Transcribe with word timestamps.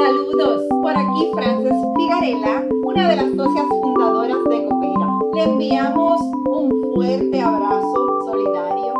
Saludos, 0.00 0.62
por 0.80 0.96
aquí 0.96 1.30
Frances 1.34 1.76
Figarela, 1.94 2.64
una 2.84 3.06
de 3.06 3.16
las 3.16 3.36
socias 3.36 3.66
fundadoras 3.68 4.42
de 4.44 4.64
Coopera. 4.64 5.08
Le 5.34 5.42
enviamos 5.42 6.18
un 6.48 6.94
fuerte 6.94 7.38
abrazo 7.38 8.08
solidario 8.24 8.94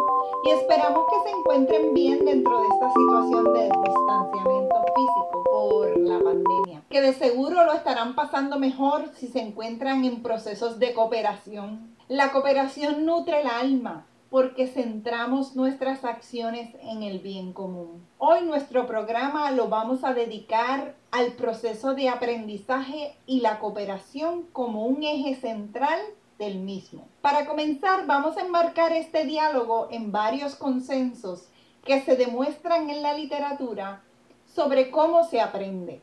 y 0.45 0.51
esperamos 0.51 1.07
que 1.09 1.31
se 1.31 1.39
encuentren 1.39 1.95
bien 1.95 2.23
dentro 2.27 2.61
de 2.61 2.69
esta 2.69 2.91
situación 2.93 3.45
de 3.55 3.63
distanciamiento 3.63 4.77
físico 4.95 5.45
por 5.51 5.99
la 6.01 6.19
pandemia, 6.19 6.83
que 6.91 7.01
de 7.01 7.15
seguro 7.15 7.65
lo 7.65 7.73
estarán 7.73 8.15
pasando 8.15 8.59
mejor 8.59 9.05
si 9.15 9.29
se 9.29 9.41
encuentran 9.41 10.05
en 10.05 10.23
procesos 10.23 10.79
de 10.79 10.93
cooperación. 10.93 11.97
La 12.09 12.31
cooperación 12.31 13.07
nutre 13.07 13.41
el 13.41 13.47
alma, 13.47 14.05
porque 14.31 14.69
centramos 14.69 15.57
nuestras 15.57 16.05
acciones 16.05 16.71
en 16.83 17.03
el 17.03 17.19
bien 17.19 17.53
común. 17.53 18.07
Hoy 18.17 18.43
nuestro 18.43 18.87
programa 18.87 19.51
lo 19.51 19.69
vamos 19.69 20.05
a 20.05 20.15
dedicar 20.15 20.95
al 21.11 21.33
proceso 21.33 21.95
de 21.95 22.09
aprendizaje 22.09 23.17
y 23.27 23.41
la 23.41 23.59
cooperación 23.59 24.45
como 24.53 24.87
un 24.87 25.03
eje 25.03 25.35
central 25.35 25.99
del 26.39 26.61
mismo. 26.61 27.09
Para 27.21 27.45
comenzar, 27.45 28.07
vamos 28.07 28.37
a 28.37 28.43
enmarcar 28.43 28.93
este 28.93 29.25
diálogo 29.25 29.89
en 29.91 30.13
varios 30.13 30.55
consensos 30.55 31.49
que 31.85 32.01
se 32.01 32.15
demuestran 32.15 32.89
en 32.89 33.03
la 33.03 33.15
literatura 33.15 34.03
sobre 34.47 34.93
cómo 34.93 35.25
se 35.25 35.41
aprende. 35.41 36.01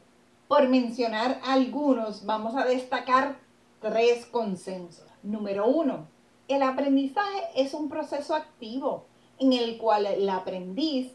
Por 0.49 0.67
mencionar 0.67 1.39
algunos, 1.45 2.25
vamos 2.25 2.55
a 2.55 2.65
destacar 2.65 3.37
tres 3.81 4.25
consensos. 4.25 5.05
Número 5.23 5.67
uno, 5.67 6.07
el 6.47 6.63
aprendizaje 6.63 7.43
es 7.55 7.73
un 7.73 7.89
proceso 7.89 8.35
activo 8.35 9.05
en 9.39 9.53
el 9.53 9.77
cual 9.77 10.05
el 10.05 10.29
aprendiz 10.29 11.11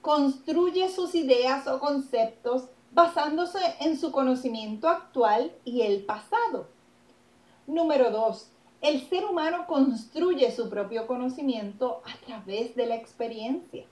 construye 0.00 0.88
sus 0.88 1.14
ideas 1.14 1.66
o 1.66 1.78
conceptos 1.78 2.64
basándose 2.92 3.58
en 3.80 3.98
su 3.98 4.10
conocimiento 4.10 4.88
actual 4.88 5.52
y 5.64 5.82
el 5.82 6.04
pasado. 6.04 6.68
Número 7.66 8.10
dos, 8.10 8.50
el 8.80 9.06
ser 9.08 9.26
humano 9.26 9.66
construye 9.66 10.50
su 10.50 10.70
propio 10.70 11.06
conocimiento 11.06 12.02
a 12.04 12.26
través 12.26 12.74
de 12.74 12.86
la 12.86 12.96
experiencia. 12.96 13.84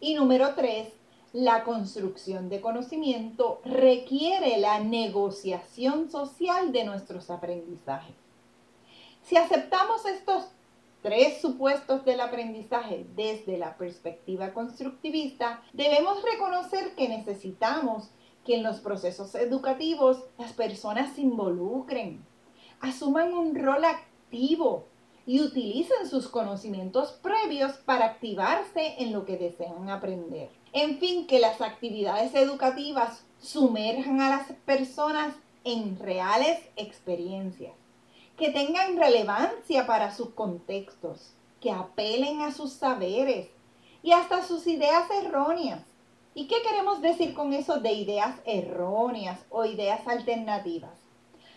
Y 0.00 0.14
número 0.14 0.54
tres, 0.54 0.88
la 1.32 1.64
construcción 1.64 2.48
de 2.48 2.60
conocimiento 2.60 3.60
requiere 3.64 4.58
la 4.58 4.78
negociación 4.78 6.10
social 6.10 6.72
de 6.72 6.84
nuestros 6.84 7.28
aprendizajes. 7.30 8.25
Si 9.26 9.36
aceptamos 9.36 10.06
estos 10.06 10.44
tres 11.02 11.40
supuestos 11.40 12.04
del 12.04 12.20
aprendizaje 12.20 13.06
desde 13.16 13.58
la 13.58 13.76
perspectiva 13.76 14.52
constructivista, 14.52 15.64
debemos 15.72 16.22
reconocer 16.22 16.94
que 16.94 17.08
necesitamos 17.08 18.08
que 18.44 18.54
en 18.54 18.62
los 18.62 18.78
procesos 18.78 19.34
educativos 19.34 20.22
las 20.38 20.52
personas 20.52 21.12
se 21.16 21.22
involucren, 21.22 22.24
asuman 22.78 23.34
un 23.34 23.56
rol 23.56 23.84
activo 23.84 24.84
y 25.26 25.40
utilicen 25.40 26.08
sus 26.08 26.28
conocimientos 26.28 27.10
previos 27.20 27.72
para 27.78 28.04
activarse 28.04 28.94
en 28.98 29.12
lo 29.12 29.24
que 29.24 29.38
desean 29.38 29.90
aprender. 29.90 30.50
En 30.72 31.00
fin, 31.00 31.26
que 31.26 31.40
las 31.40 31.60
actividades 31.60 32.32
educativas 32.36 33.24
sumerjan 33.40 34.20
a 34.20 34.30
las 34.30 34.52
personas 34.64 35.34
en 35.64 35.98
reales 35.98 36.60
experiencias 36.76 37.74
que 38.36 38.50
tengan 38.50 38.96
relevancia 38.96 39.86
para 39.86 40.14
sus 40.14 40.30
contextos, 40.30 41.32
que 41.60 41.70
apelen 41.70 42.42
a 42.42 42.52
sus 42.52 42.72
saberes 42.72 43.48
y 44.02 44.12
hasta 44.12 44.44
sus 44.44 44.66
ideas 44.66 45.10
erróneas. 45.10 45.80
¿Y 46.34 46.48
qué 46.48 46.56
queremos 46.62 47.00
decir 47.00 47.32
con 47.32 47.54
eso 47.54 47.80
de 47.80 47.92
ideas 47.92 48.36
erróneas 48.44 49.40
o 49.48 49.64
ideas 49.64 50.06
alternativas? 50.06 50.92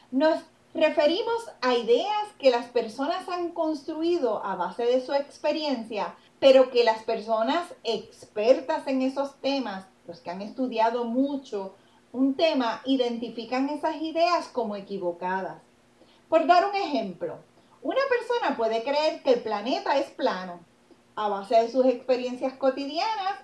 Nos 0.09 0.39
referimos 0.73 1.51
a 1.61 1.75
ideas 1.75 2.33
que 2.39 2.49
las 2.49 2.67
personas 2.67 3.27
han 3.27 3.49
construido 3.49 4.43
a 4.45 4.55
base 4.55 4.85
de 4.85 5.05
su 5.05 5.13
experiencia, 5.13 6.15
pero 6.39 6.71
que 6.71 6.85
las 6.85 7.03
personas 7.03 7.67
expertas 7.83 8.87
en 8.87 9.01
esos 9.01 9.35
temas, 9.41 9.85
los 10.07 10.21
que 10.21 10.29
han 10.31 10.41
estudiado 10.41 11.03
mucho 11.03 11.75
un 12.13 12.35
tema, 12.35 12.81
identifican 12.85 13.69
esas 13.69 14.01
ideas 14.01 14.47
como 14.47 14.77
equivocadas. 14.77 15.61
Por 16.29 16.45
dar 16.45 16.63
un 16.69 16.75
ejemplo, 16.75 17.39
una 17.81 18.01
persona 18.07 18.55
puede 18.55 18.83
creer 18.83 19.23
que 19.23 19.33
el 19.33 19.41
planeta 19.41 19.97
es 19.97 20.11
plano 20.11 20.59
a 21.15 21.27
base 21.27 21.55
de 21.55 21.71
sus 21.71 21.87
experiencias 21.87 22.53
cotidianas 22.53 23.39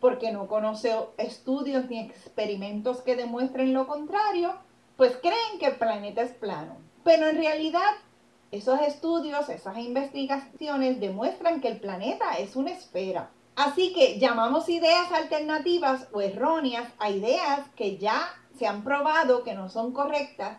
porque 0.00 0.32
no 0.32 0.46
conoce 0.46 0.94
estudios 1.16 1.88
ni 1.88 1.98
experimentos 1.98 3.00
que 3.00 3.16
demuestren 3.16 3.72
lo 3.72 3.86
contrario, 3.86 4.54
pues 4.98 5.16
creen 5.16 5.58
que 5.58 5.66
el 5.66 5.76
planeta 5.76 6.20
es 6.20 6.32
plano. 6.32 6.76
Pero 7.04 7.26
en 7.26 7.36
realidad 7.36 7.90
esos 8.50 8.82
estudios, 8.82 9.48
esas 9.48 9.78
investigaciones 9.78 11.00
demuestran 11.00 11.62
que 11.62 11.68
el 11.68 11.80
planeta 11.80 12.34
es 12.38 12.54
una 12.54 12.72
esfera. 12.72 13.30
Así 13.54 13.94
que 13.94 14.18
llamamos 14.18 14.68
ideas 14.68 15.10
alternativas 15.10 16.08
o 16.12 16.20
erróneas 16.20 16.92
a 16.98 17.08
ideas 17.08 17.60
que 17.74 17.96
ya 17.96 18.28
se 18.58 18.66
han 18.66 18.84
probado 18.84 19.42
que 19.42 19.54
no 19.54 19.70
son 19.70 19.92
correctas 19.92 20.58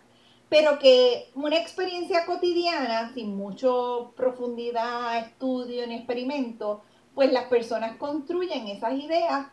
pero 0.50 0.80
que 0.80 1.30
una 1.36 1.58
experiencia 1.58 2.26
cotidiana, 2.26 3.14
sin 3.14 3.36
mucho 3.36 4.14
profundidad, 4.16 5.18
estudio 5.18 5.86
ni 5.88 5.96
experimento, 5.96 6.82
pues 7.16 7.32
las 7.32 7.46
personas 7.46 7.98
construyen 7.98 8.68
esas 8.68 8.94
ideas 8.94 9.48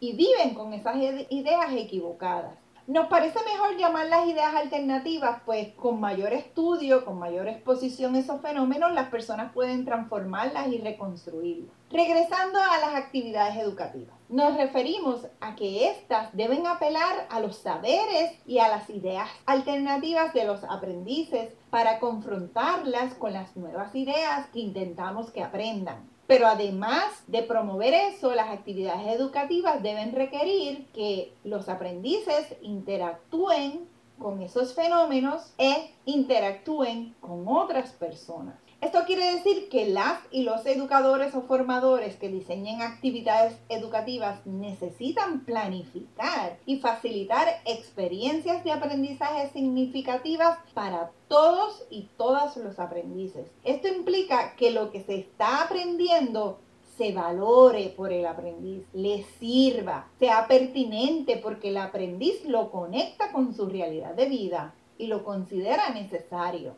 y 0.00 0.12
viven 0.12 0.54
con 0.54 0.72
esas 0.72 0.96
ideas 1.28 1.72
equivocadas. 1.72 2.59
Nos 2.86 3.08
parece 3.08 3.38
mejor 3.44 3.76
llamar 3.76 4.06
las 4.08 4.26
ideas 4.26 4.54
alternativas, 4.54 5.42
pues 5.44 5.68
con 5.74 6.00
mayor 6.00 6.32
estudio, 6.32 7.04
con 7.04 7.18
mayor 7.18 7.46
exposición 7.46 8.14
a 8.14 8.18
esos 8.18 8.40
fenómenos, 8.40 8.92
las 8.92 9.10
personas 9.10 9.52
pueden 9.52 9.84
transformarlas 9.84 10.68
y 10.68 10.78
reconstruirlas. 10.78 11.74
Regresando 11.90 12.58
a 12.58 12.78
las 12.78 12.94
actividades 12.94 13.56
educativas, 13.56 14.14
nos 14.28 14.56
referimos 14.56 15.26
a 15.40 15.54
que 15.56 15.88
éstas 15.88 16.30
deben 16.32 16.66
apelar 16.66 17.26
a 17.30 17.40
los 17.40 17.58
saberes 17.58 18.32
y 18.46 18.58
a 18.58 18.68
las 18.68 18.88
ideas 18.90 19.28
alternativas 19.46 20.32
de 20.32 20.44
los 20.44 20.64
aprendices 20.64 21.52
para 21.70 22.00
confrontarlas 22.00 23.14
con 23.14 23.32
las 23.32 23.56
nuevas 23.56 23.94
ideas 23.94 24.46
que 24.52 24.60
intentamos 24.60 25.30
que 25.30 25.42
aprendan. 25.42 26.09
Pero 26.30 26.46
además 26.46 27.24
de 27.26 27.42
promover 27.42 27.92
eso, 27.92 28.32
las 28.36 28.50
actividades 28.50 29.16
educativas 29.16 29.82
deben 29.82 30.12
requerir 30.12 30.86
que 30.94 31.32
los 31.42 31.68
aprendices 31.68 32.54
interactúen 32.62 33.88
con 34.16 34.40
esos 34.40 34.72
fenómenos 34.72 35.52
e 35.58 35.90
interactúen 36.04 37.16
con 37.18 37.48
otras 37.48 37.90
personas. 37.90 38.54
Esto 38.80 39.00
quiere 39.04 39.34
decir 39.34 39.68
que 39.68 39.86
las 39.90 40.20
y 40.30 40.42
los 40.42 40.64
educadores 40.64 41.34
o 41.34 41.42
formadores 41.42 42.16
que 42.16 42.30
diseñen 42.30 42.80
actividades 42.80 43.54
educativas 43.68 44.46
necesitan 44.46 45.44
planificar 45.44 46.58
y 46.64 46.78
facilitar 46.78 47.46
experiencias 47.66 48.64
de 48.64 48.72
aprendizaje 48.72 49.50
significativas 49.50 50.58
para 50.72 51.10
todos 51.28 51.84
y 51.90 52.08
todas 52.16 52.56
los 52.56 52.78
aprendices. 52.78 53.50
Esto 53.64 53.88
implica 53.88 54.56
que 54.56 54.70
lo 54.70 54.90
que 54.90 55.02
se 55.02 55.16
está 55.16 55.62
aprendiendo 55.64 56.58
se 56.96 57.12
valore 57.12 57.92
por 57.94 58.14
el 58.14 58.24
aprendiz, 58.24 58.86
le 58.94 59.24
sirva, 59.38 60.08
sea 60.18 60.46
pertinente 60.48 61.36
porque 61.36 61.68
el 61.68 61.76
aprendiz 61.76 62.46
lo 62.46 62.70
conecta 62.70 63.30
con 63.30 63.54
su 63.54 63.66
realidad 63.66 64.14
de 64.14 64.24
vida 64.24 64.74
y 64.96 65.06
lo 65.06 65.22
considera 65.22 65.90
necesario 65.90 66.76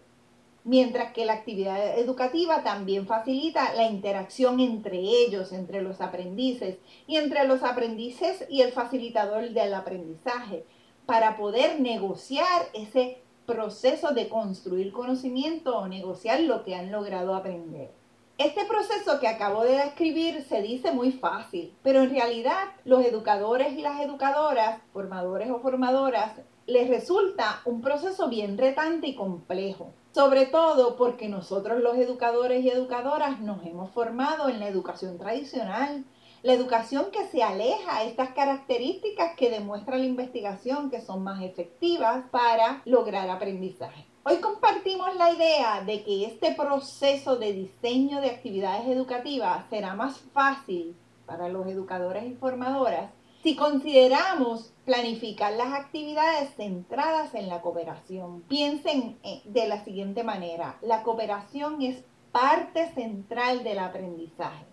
mientras 0.65 1.13
que 1.13 1.25
la 1.25 1.35
actividad 1.35 1.99
educativa 1.99 2.63
también 2.63 3.07
facilita 3.07 3.75
la 3.75 3.89
interacción 3.89 4.61
entre 4.61 4.99
ellos, 4.99 5.53
entre 5.53 5.83
los 5.83 6.01
aprendices 6.01 6.79
y 7.07 7.17
entre 7.17 7.47
los 7.47 7.63
aprendices 7.63 8.45
y 8.49 8.63
el 8.63 8.73
facilitador 8.73 9.51
del 9.51 9.75
aprendizaje, 9.75 10.65
para 11.07 11.37
poder 11.37 11.81
negociar 11.81 12.69
ese 12.75 13.19
proceso 13.47 14.15
de 14.15 14.29
construir 14.29 14.93
conocimiento 14.93 15.77
o 15.77 15.89
negociar 15.89 16.41
lo 16.41 16.65
que 16.65 16.75
han 16.75 16.93
logrado 16.93 17.35
aprender. 17.35 17.91
Este 18.39 18.65
proceso 18.65 19.21
que 19.21 19.29
acabo 19.29 19.63
de 19.63 19.77
describir 19.77 20.43
se 20.49 20.63
dice 20.63 20.91
muy 20.93 21.13
fácil, 21.13 21.75
pero 21.83 22.03
en 22.03 22.11
realidad 22.11 22.71
los 22.85 23.05
educadores 23.05 23.73
y 23.75 23.83
las 23.83 24.01
educadoras, 24.01 24.81
formadores 24.93 25.51
o 25.51 25.61
formadoras, 25.61 26.41
les 26.67 26.89
resulta 26.89 27.61
un 27.65 27.81
proceso 27.81 28.29
bien 28.29 28.59
retante 28.59 29.09
y 29.09 29.15
complejo 29.15 29.93
sobre 30.13 30.45
todo 30.45 30.97
porque 30.97 31.29
nosotros 31.29 31.81
los 31.81 31.97
educadores 31.97 32.63
y 32.63 32.69
educadoras 32.69 33.41
nos 33.41 33.65
hemos 33.65 33.91
formado 33.93 34.51
en 34.51 34.61
la 34.61 34.69
educación 34.69 35.17
tradicional, 35.19 36.05
la 36.43 36.53
educación 36.53 37.07
que 37.11 37.27
se 37.29 37.43
aleja 37.43 37.97
a 37.97 38.05
estas 38.05 38.31
características 38.31 39.35
que 39.37 39.49
demuestra 39.49 39.97
la 39.97 40.05
investigación 40.05 40.91
que 40.91 41.01
son 41.01 41.25
más 41.25 41.43
efectivas 41.43 42.25
para 42.31 42.83
lograr 42.85 43.31
aprendizaje. 43.31 44.05
Hoy 44.25 44.37
compartimos 44.37 45.17
la 45.17 45.33
idea 45.33 45.83
de 45.83 46.05
que 46.05 46.27
este 46.27 46.53
proceso 46.53 47.37
de 47.37 47.55
diseño 47.55 48.21
de 48.21 48.31
actividades 48.31 48.87
educativas 48.89 49.65
será 49.71 49.95
más 49.95 50.19
fácil 50.35 50.95
para 51.25 51.49
los 51.49 51.67
educadores 51.69 52.25
y 52.25 52.35
formadoras 52.35 53.11
Si 53.43 53.57
consideramos 53.57 54.73
planificar 54.85 55.53
las 55.55 55.73
actividades 55.73 56.55
centradas 56.55 57.35
en 57.35 57.49
la 57.49 57.61
cooperación, 57.61 58.43
piensen 58.43 59.19
eh, 59.25 59.43
de 59.45 59.67
la 59.67 59.83
siguiente 59.83 60.23
manera, 60.23 60.79
la 60.81 61.03
cooperación 61.03 61.83
es 61.83 62.05
parte 62.31 62.93
central 62.95 63.65
del 63.65 63.81
aprendizaje. 63.81 64.65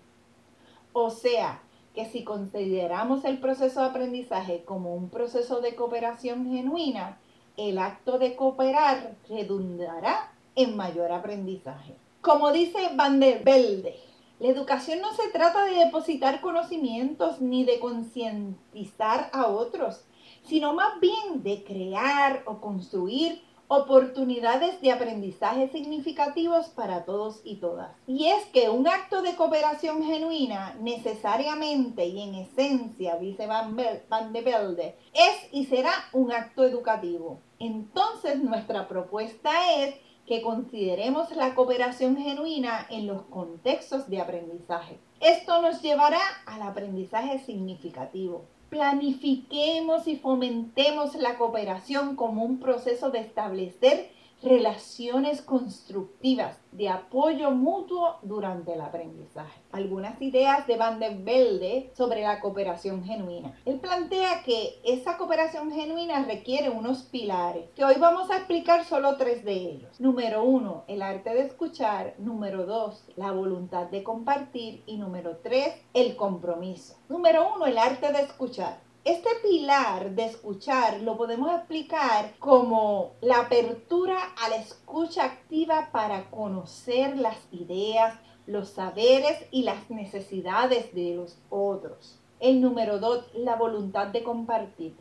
O 0.94 1.10
sea, 1.10 1.64
que 1.96 2.06
si 2.06 2.24
consideramos 2.24 3.26
el 3.26 3.40
proceso 3.40 3.82
de 3.82 3.88
aprendizaje 3.88 4.64
como 4.66 4.94
un 4.94 5.10
proceso 5.10 5.62
de 5.62 5.74
cooperación 5.74 6.52
genuina, 6.52 7.18
el 7.58 7.80
acto 7.80 8.20
de 8.20 8.36
cooperar 8.36 9.16
redundará 9.28 10.32
en 10.56 10.78
mayor 10.78 11.12
aprendizaje. 11.12 11.96
Como 12.22 12.52
dice 12.52 12.78
Van 12.96 13.20
der 13.20 13.44
Velde, 13.44 13.96
la 14.40 14.48
educación 14.48 15.02
no 15.02 15.14
se 15.14 15.28
trata 15.30 15.66
de 15.66 15.86
depositar 15.86 16.40
conocimientos 16.40 17.42
ni 17.42 17.66
de 17.66 17.80
concientizar 17.80 19.30
a 19.34 19.48
otros, 19.48 20.06
sino 20.44 20.74
más 20.74 21.00
bien 21.02 21.44
de 21.44 21.64
crear 21.64 22.44
o 22.46 22.62
construir 22.62 23.42
oportunidades 23.68 24.82
de 24.82 24.92
aprendizaje 24.92 25.68
significativos 25.68 26.70
para 26.70 27.06
todos 27.06 27.42
y 27.44 27.58
todas. 27.58 27.92
Y 28.08 28.26
es 28.28 28.46
que 28.48 28.68
un 28.70 28.88
acto 28.88 29.22
de 29.22 29.36
cooperación 29.36 30.04
genuina 30.04 30.76
necesariamente 30.80 32.08
y 32.08 32.22
en 32.22 32.34
esencia, 32.34 33.18
dice 33.18 33.46
Van, 33.46 33.76
de 33.76 34.42
Velde, 34.42 34.96
es 35.14 35.54
y 35.54 35.66
será 35.66 35.92
un 36.14 36.32
acto 36.32 36.64
educativo. 36.64 37.42
Entonces 37.60 38.42
nuestra 38.42 38.88
propuesta 38.88 39.52
es 39.76 39.96
que 40.30 40.42
consideremos 40.44 41.36
la 41.36 41.56
cooperación 41.56 42.16
genuina 42.16 42.86
en 42.92 43.08
los 43.08 43.24
contextos 43.24 44.08
de 44.10 44.22
aprendizaje. 44.22 45.00
Esto 45.20 45.60
nos 45.62 45.82
llevará 45.82 46.22
al 46.46 46.62
aprendizaje 46.62 47.40
significativo 47.40 48.46
planifiquemos 48.70 50.08
y 50.08 50.16
fomentemos 50.18 51.16
la 51.16 51.38
cooperación 51.38 52.16
como 52.16 52.44
un 52.44 52.60
proceso 52.60 53.10
de 53.10 53.20
establecer 53.20 54.12
relaciones 54.42 55.42
constructivas 55.42 56.58
de 56.72 56.90
apoyo 56.90 57.52
mutuo 57.52 58.18
durante 58.22 58.74
el 58.74 58.82
aprendizaje. 58.82 59.60
Algunas 59.72 60.22
ideas 60.22 60.68
de 60.68 60.78
Van 60.78 61.00
der 61.00 61.18
Velde 61.18 61.92
sobre 61.96 62.22
la 62.22 62.40
cooperación 62.40 63.04
genuina. 63.04 63.58
Él 63.66 63.80
plantea 63.80 64.44
que 64.44 64.80
esa 64.84 65.18
cooperación 65.18 65.72
genuina 65.72 66.24
requiere 66.24 66.70
unos 66.70 67.04
pilares, 67.04 67.70
que 67.76 67.84
hoy 67.84 67.96
vamos 68.00 68.30
a 68.30 68.38
explicar 68.38 68.86
solo 68.86 69.18
tres 69.18 69.44
de 69.44 69.54
ellos. 69.54 70.00
Número 70.00 70.44
uno, 70.44 70.84
el 70.88 71.02
arte 71.02 71.32
de 71.32 71.42
escuchar. 71.42 72.16
Número 72.18 72.66
dos, 72.66 73.04
la 73.16 73.32
voluntad 73.32 73.88
de 73.88 74.04
compartir. 74.04 74.84
Y 74.86 74.98
número 74.98 75.38
tres, 75.38 75.74
el 75.94 76.16
compromiso. 76.16 76.96
Número 77.10 77.54
uno, 77.56 77.66
el 77.66 77.78
arte 77.78 78.12
de 78.12 78.22
escuchar. 78.22 78.89
Este 79.10 79.30
pilar 79.42 80.12
de 80.12 80.26
escuchar 80.26 81.02
lo 81.02 81.18
podemos 81.18 81.52
explicar 81.52 82.36
como 82.38 83.14
la 83.22 83.40
apertura 83.40 84.20
a 84.40 84.50
la 84.50 84.58
escucha 84.58 85.24
activa 85.24 85.90
para 85.92 86.30
conocer 86.30 87.18
las 87.18 87.36
ideas, 87.52 88.20
los 88.46 88.70
saberes 88.70 89.48
y 89.50 89.64
las 89.64 89.90
necesidades 89.90 90.94
de 90.94 91.16
los 91.16 91.40
otros. 91.50 92.20
El 92.40 92.62
número 92.62 93.00
dos, 93.00 93.26
la 93.34 93.56
voluntad 93.56 94.10
de 94.10 94.22
compartir. 94.22 94.96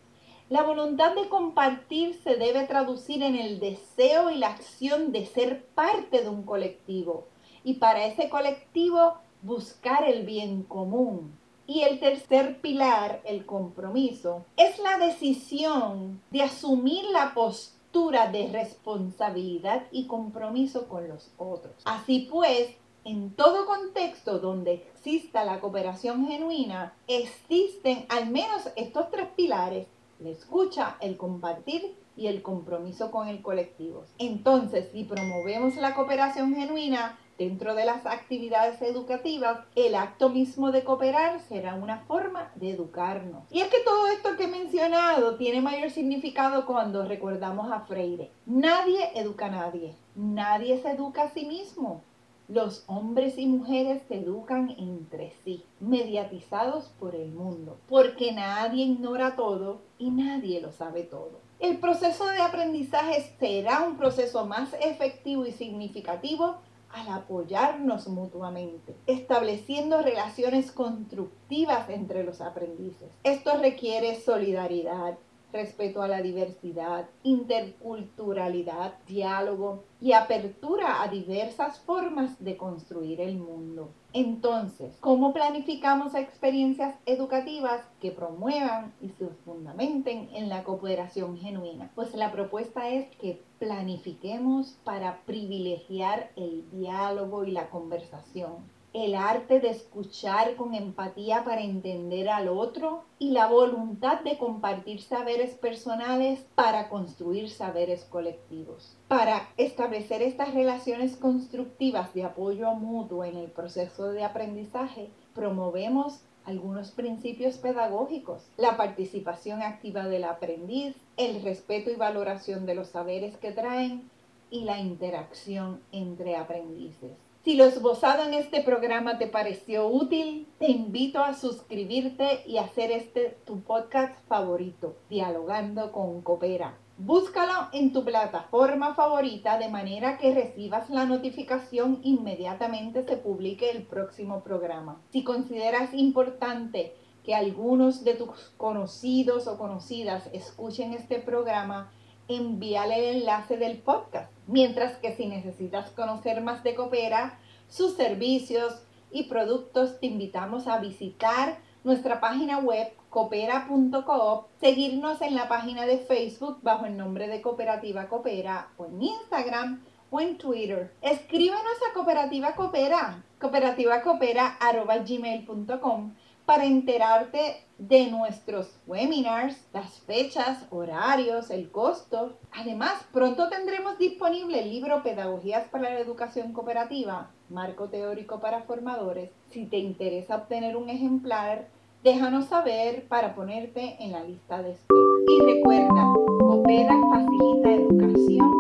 La 0.49 0.63
voluntad 0.63 1.15
de 1.15 1.29
compartir 1.29 2.15
se 2.25 2.37
debe 2.37 2.65
traducir 2.65 3.23
en 3.23 3.37
el 3.37 3.61
deseo 3.61 4.31
y 4.31 4.39
la 4.39 4.49
acción 4.49 5.13
de 5.13 5.27
ser 5.27 5.67
parte 5.75 6.23
de 6.23 6.31
un 6.31 6.45
colectivo 6.45 7.27
y 7.63 7.75
para 7.75 8.07
ese 8.07 8.31
colectivo 8.31 9.19
buscar 9.43 10.09
el 10.09 10.25
bien 10.25 10.63
común, 10.63 11.38
y 11.69 11.83
el 11.83 12.01
tercer 12.01 12.61
pilar, 12.63 13.21
el 13.25 13.45
compromiso, 13.45 14.47
es 14.57 14.79
la 14.79 14.97
decisión 14.97 16.21
de 16.31 16.43
asumir 16.43 17.05
la 17.13 17.35
postura 17.35 18.33
de 18.33 18.49
responsabilidad 18.49 19.87
y 19.93 20.07
compromiso 20.07 20.89
con 20.89 21.09
los 21.09 21.31
otros. 21.37 21.75
Así 21.85 22.27
pues, 22.31 22.71
en 23.05 23.35
todo 23.35 23.67
contexto 23.67 24.39
donde 24.39 24.75
exista 24.75 25.45
la 25.45 25.61
cooperación 25.61 26.27
genuina, 26.27 26.95
existen 27.07 28.07
al 28.09 28.31
menos 28.31 28.71
estos 28.75 29.11
tres 29.11 29.29
pilares, 29.37 29.87
la 30.21 30.31
escucha, 30.31 30.97
el 31.03 31.19
compartir 31.19 31.95
y 32.17 32.29
el 32.29 32.41
compromiso 32.41 33.11
con 33.11 33.29
el 33.29 33.43
colectivo. 33.43 34.05
Entonces, 34.17 34.89
si 34.91 35.05
promovemos 35.05 35.77
la 35.77 35.95
cooperación 35.95 36.55
genuina, 36.55 37.19
Dentro 37.39 37.77
de 37.77 37.85
las 37.85 38.05
actividades 38.05 38.83
educativas, 38.83 39.61
el 39.77 39.95
acto 39.95 40.29
mismo 40.29 40.73
de 40.73 40.83
cooperar 40.83 41.39
será 41.43 41.75
una 41.75 42.01
forma 42.01 42.51
de 42.57 42.73
educarnos. 42.73 43.45
Y 43.53 43.61
es 43.61 43.69
que 43.69 43.79
todo 43.85 44.09
esto 44.09 44.37
que 44.37 44.45
he 44.45 44.49
mencionado 44.49 45.37
tiene 45.37 45.61
mayor 45.61 45.91
significado 45.91 46.67
cuando 46.67 47.05
recordamos 47.05 47.71
a 47.71 47.83
Freire. 47.83 48.33
Nadie 48.45 49.13
educa 49.15 49.47
a 49.47 49.51
nadie, 49.51 49.95
nadie 50.17 50.83
se 50.83 50.91
educa 50.91 51.23
a 51.23 51.31
sí 51.31 51.47
mismo. 51.47 52.03
Los 52.49 52.83
hombres 52.89 53.39
y 53.39 53.47
mujeres 53.47 54.03
se 54.09 54.17
educan 54.17 54.71
entre 54.77 55.33
sí, 55.45 55.65
mediatizados 55.79 56.89
por 56.99 57.15
el 57.15 57.31
mundo, 57.31 57.79
porque 57.89 58.33
nadie 58.33 58.85
ignora 58.85 59.37
todo 59.37 59.83
y 59.97 60.11
nadie 60.11 60.61
lo 60.61 60.73
sabe 60.73 61.05
todo. 61.05 61.39
El 61.61 61.79
proceso 61.79 62.27
de 62.27 62.41
aprendizaje 62.41 63.35
será 63.39 63.83
un 63.83 63.97
proceso 63.97 64.47
más 64.47 64.75
efectivo 64.81 65.45
y 65.45 65.53
significativo 65.53 66.57
al 66.91 67.09
apoyarnos 67.09 68.09
mutuamente, 68.09 68.97
estableciendo 69.07 70.03
relaciones 70.03 70.73
constructivas 70.73 71.89
entre 71.91 72.25
los 72.25 72.41
aprendices. 72.41 73.11
Esto 73.25 73.59
requiere 73.59 74.21
solidaridad, 74.21 75.19
respeto 75.53 76.03
a 76.03 76.09
la 76.09 76.21
diversidad, 76.21 77.09
interculturalidad, 77.23 78.95
diálogo 79.07 79.85
y 80.01 80.13
apertura 80.13 81.03
a 81.03 81.09
diversas 81.09 81.81
formas 81.81 82.43
de 82.43 82.57
construir 82.57 83.21
el 83.21 83.39
mundo. 83.39 83.91
Entonces, 84.13 84.97
¿cómo 85.01 85.33
planificamos 85.33 86.15
experiencias 86.15 86.95
educativas 87.05 87.83
que 88.01 88.11
promuevan 88.11 88.95
y 89.03 89.11
se 89.11 89.29
fundamenten 89.45 90.31
en 90.33 90.49
la 90.49 90.65
cooperación 90.65 91.37
genuina? 91.39 91.91
Pues 91.95 92.15
la 92.15 92.33
propuesta 92.33 92.89
es 92.89 93.09
que 93.17 93.43
planifiquemos 93.59 94.79
para 94.85 95.21
privilegiar 95.27 96.31
el 96.37 96.71
diálogo 96.71 97.45
y 97.45 97.51
la 97.51 97.69
conversación 97.69 98.78
el 98.93 99.15
arte 99.15 99.61
de 99.61 99.69
escuchar 99.69 100.57
con 100.57 100.75
empatía 100.75 101.45
para 101.45 101.63
entender 101.63 102.29
al 102.29 102.49
otro 102.49 103.05
y 103.19 103.31
la 103.31 103.47
voluntad 103.47 104.21
de 104.21 104.39
compartir 104.39 105.03
saberes 105.03 105.55
personales 105.55 106.47
para 106.55 106.89
construir 106.89 107.51
saberes 107.51 108.05
colectivos. 108.05 108.97
Para 109.09 109.49
establecer 109.57 110.23
estas 110.23 110.55
relaciones 110.55 111.17
constructivas 111.17 112.15
de 112.15 112.25
apoyo 112.25 112.73
mutuo 112.75 113.25
en 113.25 113.37
el 113.37 113.51
proceso 113.51 114.11
de 114.11 114.25
aprendizaje, 114.25 115.11
promovemos 115.35 116.23
algunos 116.45 116.93
principios 116.93 117.59
pedagógicos, 117.59 118.49
la 118.57 118.79
participación 118.79 119.61
activa 119.63 120.09
del 120.09 120.25
aprendiz, 120.25 120.97
el 121.19 121.43
respeto 121.43 121.91
y 121.91 121.97
valoración 121.97 122.65
de 122.65 122.75
los 122.75 122.89
saberes 122.89 123.37
que 123.37 123.53
traen 123.53 124.09
y 124.51 124.65
la 124.65 124.81
interacción 124.81 125.83
entre 125.93 126.37
aprendices. 126.37 127.28
Si 127.45 127.55
lo 127.55 127.65
esbozado 127.65 128.25
en 128.25 128.35
este 128.35 128.63
programa 128.63 129.17
te 129.17 129.29
pareció 129.29 129.87
útil, 129.87 130.49
te 130.59 130.71
invito 130.71 131.23
a 131.23 131.35
suscribirte 131.35 132.43
y 132.47 132.59
hacer 132.59 132.91
este 132.91 133.39
tu 133.47 133.61
podcast 133.61 134.15
favorito, 134.27 134.97
Dialogando 135.09 135.93
con 135.93 136.21
Coopera. 136.23 136.77
Búscalo 136.99 137.69
en 137.73 137.93
tu 137.93 138.05
plataforma 138.05 138.97
favorita 138.97 139.57
de 139.57 139.69
manera 139.69 140.19
que 140.19 140.35
recibas 140.35 140.91
la 140.91 141.07
notificación 141.07 142.01
inmediatamente 142.03 143.05
se 143.05 143.17
publique 143.17 143.71
el 143.71 143.85
próximo 143.85 144.43
programa. 144.43 145.01
Si 145.11 145.23
consideras 145.23 145.95
importante 145.95 146.93
que 147.25 147.37
algunos 147.37 148.03
de 148.03 148.15
tus 148.15 148.51
conocidos 148.57 149.47
o 149.47 149.57
conocidas 149.59 150.29
escuchen 150.33 150.93
este 150.93 151.21
programa, 151.21 151.93
envíale 152.27 153.11
el 153.11 153.19
enlace 153.19 153.57
del 153.57 153.79
podcast. 153.79 154.33
Mientras 154.49 154.97
que 154.97 155.15
si 155.15 155.27
necesitas 155.27 155.91
conocer 155.91 156.41
más 156.41 156.65
de 156.65 156.75
Coopera, 156.75 157.39
sus 157.69 157.95
servicios 157.97 158.81
y 159.11 159.25
productos, 159.25 160.01
te 160.01 160.07
invitamos 160.07 160.67
a 160.67 160.79
visitar 160.79 161.59
nuestra 161.85 162.19
página 162.19 162.59
web 162.59 162.91
coopera.coop, 163.11 164.47
seguirnos 164.59 165.21
en 165.21 165.35
la 165.35 165.49
página 165.49 165.85
de 165.85 165.99
Facebook 165.99 166.61
bajo 166.63 166.87
el 166.87 166.97
nombre 166.97 167.29
de 167.29 167.43
Cooperativa 167.43 168.09
Coopera 168.09 168.69
o 168.79 168.87
en 168.87 169.03
Instagram 169.03 169.83
o 170.11 170.19
en 170.19 170.39
Twitter. 170.39 170.95
Escríbenos 171.03 171.77
a 171.91 171.93
Cooperativa 171.93 172.55
Coopera, 172.55 173.23
cooperativacopera.gmail.com 173.39 176.15
para 176.49 176.65
enterarte 176.65 177.63
de 177.77 178.11
nuestros 178.11 178.81
webinars, 178.87 179.69
las 179.75 180.01
fechas, 180.01 180.65
horarios, 180.71 181.51
el 181.51 181.71
costo. 181.71 182.39
Además, 182.53 182.95
pronto 183.13 183.51
tendremos 183.51 183.99
disponible 183.99 184.63
el 184.63 184.71
libro 184.71 185.03
Pedagogías 185.03 185.69
para 185.69 185.91
la 185.91 186.01
Educación 186.01 186.55
Cooperativa, 186.55 187.31
Marco 187.51 187.91
Teórico 187.91 188.41
para 188.41 188.63
Formadores. 188.63 189.31
Si 189.51 189.67
te 189.67 189.77
interesa 189.77 190.37
obtener 190.37 190.79
un 190.79 190.89
ejemplar, 190.89 191.69
déjanos 192.03 192.47
saber 192.47 193.07
para 193.09 193.35
ponerte 193.35 194.03
en 194.03 194.13
la 194.13 194.25
lista 194.25 194.63
de 194.63 194.71
espera. 194.71 194.99
Y 195.29 195.55
recuerda, 195.55 196.15
Coopera 196.39 196.95
facilita 197.13 197.75
educación 197.75 198.51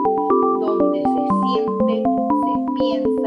donde 0.60 0.98
se 1.00 1.26
siente, 1.42 2.02
se 2.04 2.72
piensa. 2.74 3.17